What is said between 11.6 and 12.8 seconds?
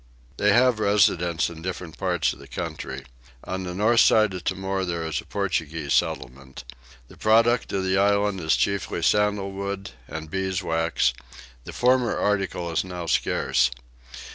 the former article